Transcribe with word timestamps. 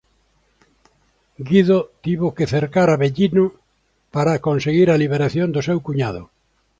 Guido 1.47 1.77
tivo 2.05 2.27
que 2.35 2.49
cercar 2.55 2.87
Avellino 2.89 3.45
para 4.15 4.41
conseguir 4.47 4.87
a 4.89 4.99
liberación 5.03 5.47
do 5.51 5.61
seu 5.67 5.77
cuñado. 5.87 6.21